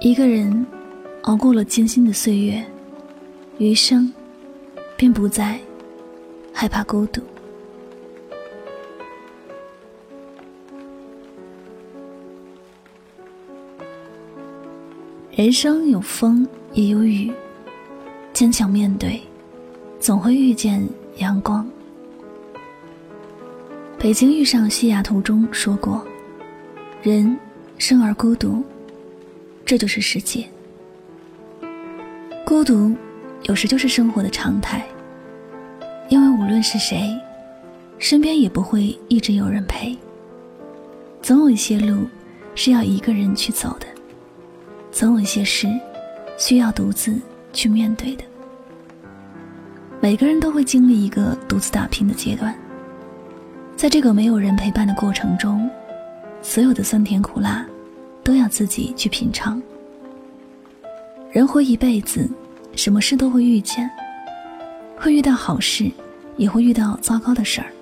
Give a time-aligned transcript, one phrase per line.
[0.00, 0.66] 一个人
[1.22, 2.62] 熬过了艰辛的岁月，
[3.58, 4.12] 余生
[4.96, 5.58] 便不再
[6.52, 7.22] 害怕孤独。
[15.34, 17.32] 人生有风也有雨，
[18.34, 19.18] 坚强面对，
[19.98, 20.86] 总会遇见
[21.16, 21.66] 阳光。
[23.98, 26.06] 北京遇上西雅图中说过
[27.02, 27.36] ：“人
[27.78, 28.62] 生而孤独，
[29.66, 30.46] 这就是世界。
[32.44, 32.94] 孤独
[33.42, 34.86] 有时就是生活的常态，
[36.08, 37.10] 因为无论是谁，
[37.98, 39.98] 身边也不会一直有人陪。
[41.20, 42.06] 总有一些路
[42.54, 43.86] 是要一个人去走的。”
[44.92, 45.66] 总有一些事，
[46.38, 47.18] 需要独自
[47.52, 48.22] 去面对的。
[50.00, 52.54] 每个人都会经历一个独自打拼的阶段，
[53.76, 55.68] 在这个没有人陪伴的过程中，
[56.42, 57.64] 所有的酸甜苦辣，
[58.24, 59.62] 都要自己去品尝。
[61.30, 62.28] 人活一辈子，
[62.74, 63.88] 什么事都会遇见，
[64.96, 65.90] 会遇到好事，
[66.36, 67.72] 也会遇到糟糕的事儿，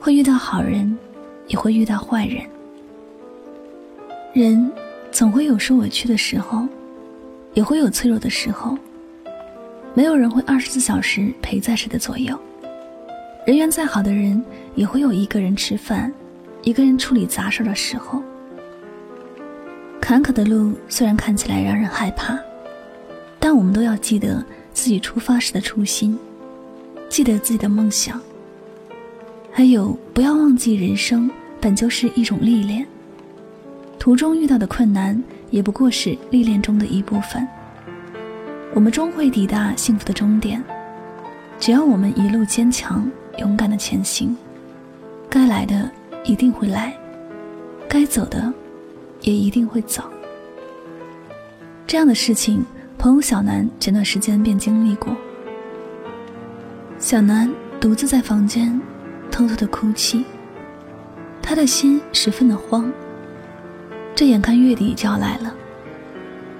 [0.00, 0.96] 会遇到好人，
[1.46, 2.44] 也会遇到坏人。
[4.32, 4.72] 人。
[5.10, 6.68] 总会有受委屈的时候，
[7.54, 8.76] 也会有脆弱的时候。
[9.94, 12.38] 没有人会二十四小时陪在谁的左右。
[13.46, 16.12] 人缘再好的人，也会有一个人吃饭，
[16.68, 18.22] 一个人处理杂事的时候。
[19.98, 22.38] 坎坷的路虽然看起来让人害怕，
[23.38, 26.18] 但我们都要记得自己出发时的初心，
[27.08, 28.20] 记得自己的梦想。
[29.50, 32.86] 还有，不要忘记，人生本就是一种历练。
[33.98, 37.48] 途中遇到的困难，也不过是历练中的一部分。
[38.74, 40.62] 我们终会抵达幸福的终点，
[41.58, 44.36] 只要我们一路坚强、勇敢的前行，
[45.30, 45.90] 该来的
[46.24, 46.96] 一定会来，
[47.88, 48.52] 该走的
[49.22, 50.02] 也一定会走。
[51.86, 52.64] 这样的事情，
[52.98, 55.16] 朋友小南前段时间便经历过。
[56.98, 58.78] 小南独自在房间
[59.30, 60.24] 偷偷的哭泣，
[61.40, 62.90] 他的心十分的慌。
[64.14, 65.54] 这眼看月底就要来了，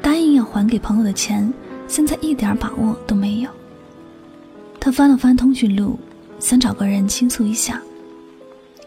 [0.00, 1.52] 答应要还给朋友的钱，
[1.88, 3.50] 现在一点把握都没有。
[4.78, 5.98] 他翻了翻通讯录，
[6.38, 7.82] 想找个人倾诉一下，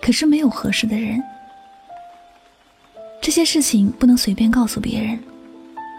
[0.02, 1.22] 可是没有合适的人。
[3.22, 5.20] 这些事情不能随便告诉别人，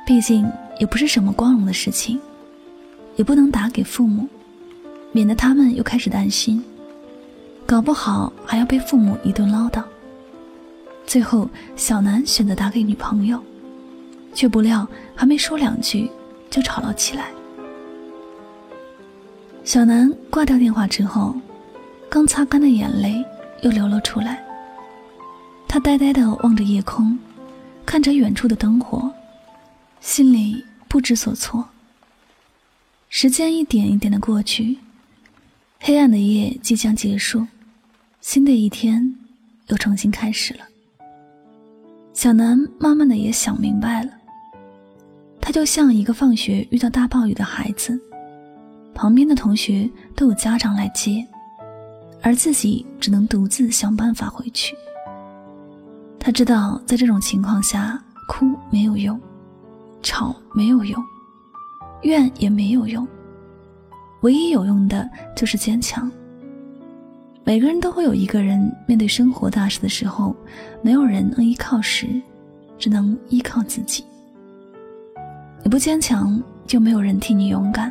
[0.04, 2.20] 毕竟也不是什么光荣的事情，
[3.14, 4.28] 也不能打给父母，
[5.12, 6.62] 免得他们又开始担心，
[7.64, 9.82] 搞不好还要被父母一顿唠叨。
[11.06, 13.40] 最后，小南选择打给女朋友，
[14.34, 16.10] 却不料还没说两句，
[16.50, 17.26] 就吵了起来。
[19.62, 21.36] 小南挂掉电话之后，
[22.08, 23.24] 刚擦干的眼泪
[23.62, 24.42] 又流了出来。
[25.66, 27.18] 他呆呆地望着夜空，
[27.86, 29.10] 看着远处的灯火，
[30.00, 31.66] 心里不知所措。
[33.08, 34.78] 时间一点一点的过去，
[35.80, 37.46] 黑暗的夜即将结束，
[38.20, 39.14] 新的一天
[39.68, 40.60] 又重新开始了。
[42.14, 44.10] 小南慢慢的也想明白了，
[45.40, 47.98] 他就像一个放学遇到大暴雨的孩子，
[48.94, 51.26] 旁边的同学都有家长来接，
[52.22, 54.76] 而自己只能独自想办法回去。
[56.18, 59.20] 他知道在这种情况下，哭没有用，
[60.02, 61.04] 吵没有用，
[62.02, 63.06] 怨也没有用，
[64.20, 66.10] 唯一有用的就是坚强。
[67.44, 70.34] 每个人都会有一个人面对生活大事的时候，
[70.80, 72.06] 没有人能依靠时，
[72.78, 74.04] 只能依靠自己。
[75.64, 77.90] 你不坚强，就没有人替你勇敢；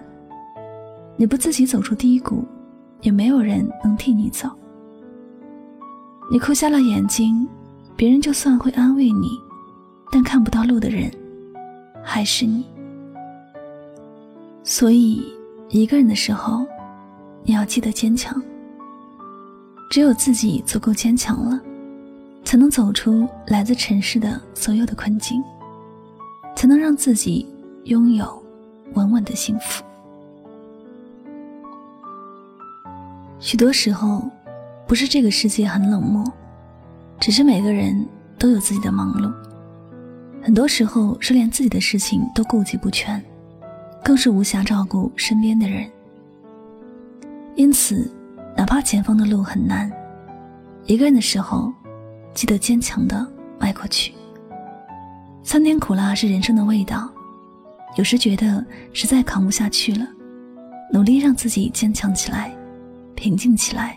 [1.18, 2.46] 你不自己走出低谷，
[3.02, 4.50] 也没有人能替你走。
[6.32, 7.48] 你哭瞎了眼睛，
[7.96, 9.30] 别人就算会安慰你，
[10.12, 11.12] 但看不到路的人，
[12.04, 12.66] 还是你。
[14.64, 15.22] 所以，
[15.70, 16.66] 一个人的时候，
[17.44, 18.42] 你要记得坚强。
[19.90, 21.60] 只有自己足够坚强了，
[22.46, 25.44] 才能走出来自尘世的所有的困境，
[26.56, 27.46] 才能让自己
[27.86, 28.42] 拥有
[28.94, 29.84] 稳稳的幸福。
[33.42, 34.24] 许多时候，
[34.88, 36.24] 不是这个世界很冷漠，
[37.20, 38.08] 只是每个人
[38.38, 39.34] 都有自己的忙碌。
[40.42, 43.22] 很多时候是连自己的事情都顾及不全，
[44.04, 45.90] 更是无暇照顾身边的人。
[47.56, 48.10] 因此。
[48.54, 49.90] 哪怕前方的路很难，
[50.86, 51.74] 一个人的时候，
[52.34, 53.26] 记得坚强的
[53.58, 54.14] 迈过去。
[55.42, 57.10] 酸甜苦辣是人生的味道，
[57.96, 60.06] 有时觉得实在扛不下去了，
[60.92, 62.54] 努力让自己坚强起来，
[63.22, 63.96] 平静起来。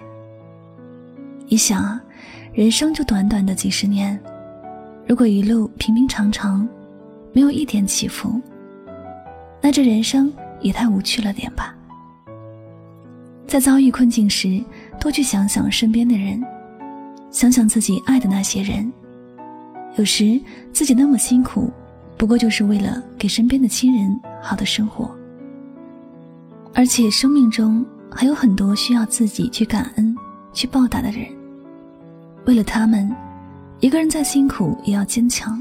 [1.49, 1.99] 你想啊，
[2.53, 4.21] 人生就短短的几十年，
[5.07, 6.69] 如果一路平平常常，
[7.33, 8.39] 没有一点起伏，
[9.63, 10.31] 那这人生
[10.61, 11.75] 也太无趣了点吧。
[13.47, 14.63] 在遭遇困境时，
[15.01, 16.45] 多去想想身边的人，
[17.31, 18.93] 想想自己爱的那些人。
[19.97, 20.39] 有时
[20.71, 21.73] 自己那么辛苦，
[22.19, 25.11] 不过就是为了给身边的亲人好的生活。
[26.75, 30.17] 而且生命中还有很多需要自己去感恩、
[30.53, 31.27] 去报答的人。
[32.47, 33.11] 为了他们，
[33.81, 35.61] 一个人再辛苦也要坚强。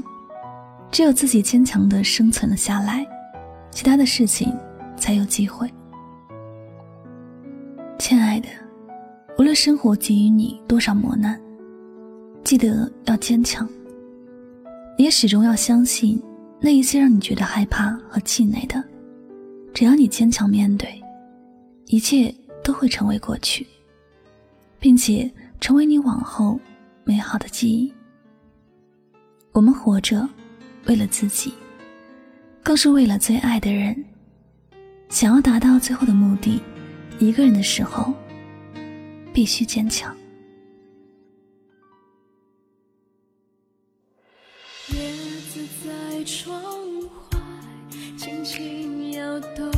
[0.90, 3.04] 只有自己坚强的生存了下来，
[3.72, 4.56] 其他的事情
[4.96, 5.68] 才有机会。
[7.98, 8.46] 亲爱的，
[9.36, 11.40] 无论生活给予你多少磨难，
[12.44, 13.68] 记得要坚强。
[14.96, 16.22] 你也始终要相信，
[16.60, 18.80] 那一些让你觉得害怕和气馁的，
[19.72, 21.02] 只要你坚强面对，
[21.86, 22.32] 一切
[22.64, 23.64] 都会成为过去，
[24.80, 25.30] 并且
[25.60, 26.58] 成为你往后
[27.04, 27.92] 美好的记忆。
[29.52, 30.26] 我们活着，
[30.86, 31.52] 为了自己，
[32.62, 33.94] 更是为了最爱的人。
[35.10, 36.60] 想要达到最后的目的，
[37.18, 38.12] 一个人的时候，
[39.32, 40.16] 必须坚强。
[44.88, 44.98] 叶
[45.52, 46.60] 子在窗
[47.30, 47.38] 外
[48.16, 49.70] 轻轻摇动，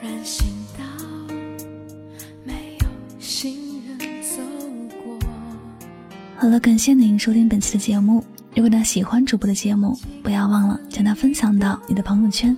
[0.00, 0.46] 人行
[0.78, 0.84] 道
[2.44, 2.86] 没有
[3.18, 4.40] 行人走
[5.02, 5.18] 过。
[6.36, 8.24] 好了，感谢您收听本期的节目。
[8.54, 12.56] 如果大家喜欢主播的节目，不要忘了将它分享到你的朋友圈。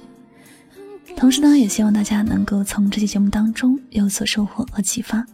[1.16, 5.24] 同时呢，也希望大家能够从这期节目当中有所收获和启发。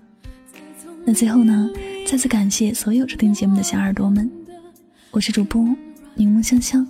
[1.04, 1.68] 那最后呢？
[2.06, 4.30] 再次感谢所有收听节目的小耳朵们，
[5.10, 5.60] 我是主播
[6.14, 6.86] 柠檬香香，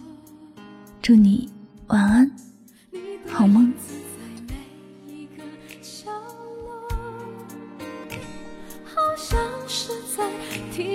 [1.01, 1.49] 祝你
[1.87, 2.31] 晚安，
[3.27, 3.73] 好梦。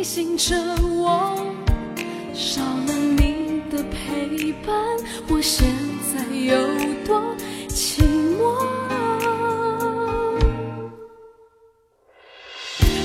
[0.01, 1.37] 提醒着我，
[2.33, 4.73] 少了你的陪伴，
[5.27, 5.67] 我现
[6.11, 6.57] 在有
[7.05, 7.21] 多
[7.69, 8.01] 寂
[8.35, 8.41] 寞。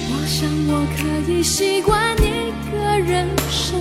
[0.08, 3.78] 我想我可以习惯一个人生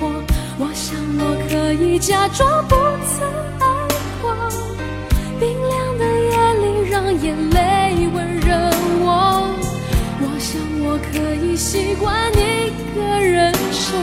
[0.00, 0.10] 活，
[0.58, 2.74] 我想我可以假装不
[3.06, 3.30] 曾
[3.60, 3.64] 爱
[4.20, 4.34] 过。
[5.38, 8.56] 冰凉的夜里，让眼泪温热
[9.04, 9.54] 我。
[10.18, 11.14] 我想我可
[11.46, 13.98] 以习惯你一个人生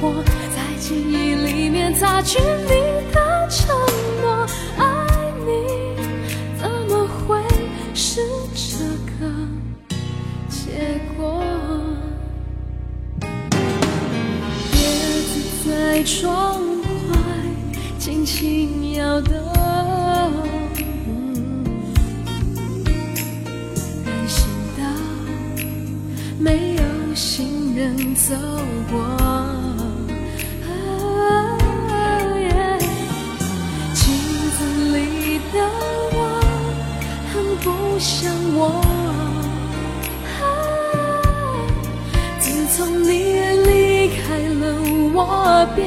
[0.00, 2.70] 活，在记忆里面擦去你
[3.12, 3.74] 的承
[4.20, 4.46] 诺。
[4.76, 4.84] 爱
[5.46, 5.50] 你
[6.60, 7.40] 怎么会
[7.94, 8.20] 是
[8.54, 8.84] 这
[9.18, 9.18] 个
[10.48, 11.42] 结果？
[14.72, 14.78] 叶
[15.22, 15.32] 子
[15.68, 16.60] 在窗
[17.10, 17.16] 外
[17.98, 19.34] 轻轻摇动，
[28.28, 28.34] 走
[28.90, 29.00] 过，
[33.94, 34.04] 镜
[34.50, 34.58] 子
[34.92, 34.98] 里
[35.50, 35.56] 的
[36.12, 36.16] 我
[37.32, 37.34] 很
[37.64, 37.66] 不
[37.98, 38.60] 像我，
[42.38, 42.44] 自
[42.76, 43.08] 从你
[43.66, 43.68] 离
[44.08, 44.20] 开
[44.60, 44.62] 了。
[45.14, 45.86] 我变